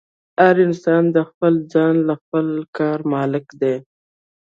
هر 0.41 0.55
انسان 0.67 1.03
د 1.15 1.17
خپل 1.29 1.53
ځان 1.73 1.95
او 2.11 2.15
خپل 2.23 2.47
کار 2.77 2.99
مالک 3.13 3.45
دی. 3.61 3.75